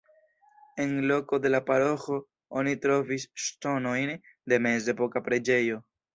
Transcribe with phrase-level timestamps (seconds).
[0.85, 2.17] En loko de la paroĥo
[2.63, 4.17] oni trovis ŝtonojn
[4.55, 5.81] de mezepoka preĝejo.